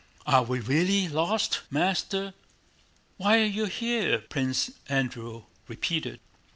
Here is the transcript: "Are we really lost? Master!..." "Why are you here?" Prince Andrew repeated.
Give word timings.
"Are 0.25 0.41
we 0.41 0.59
really 0.59 1.07
lost? 1.07 1.61
Master!..." 1.69 2.33
"Why 3.17 3.37
are 3.39 3.45
you 3.45 3.65
here?" 3.65 4.17
Prince 4.17 4.71
Andrew 4.89 5.43
repeated. 5.67 6.19